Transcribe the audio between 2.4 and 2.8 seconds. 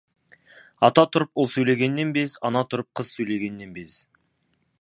ана